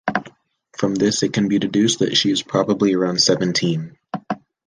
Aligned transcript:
From 0.75 0.95
this 0.95 1.21
it 1.21 1.31
can 1.31 1.47
be 1.47 1.59
deduced 1.59 1.99
that 1.99 2.17
she 2.17 2.31
is 2.31 2.41
probably 2.41 2.95
around 2.95 3.21
seventeen. 3.21 3.99